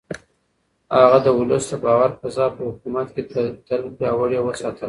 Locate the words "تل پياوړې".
3.67-4.39